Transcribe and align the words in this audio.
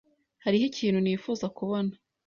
Hariho 0.43 0.65
ikintu 0.71 0.99
nifuza 1.01 1.45
kubona. 1.57 1.91